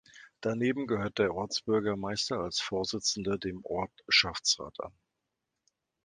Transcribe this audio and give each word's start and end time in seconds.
Daneben 0.41 0.87
gehört 0.87 1.19
der 1.19 1.35
Ortsbürgermeister 1.35 2.39
als 2.39 2.59
Vorsitzender 2.59 3.37
dem 3.37 3.63
Ortschaftsrat 3.63 4.79
an. 4.79 4.93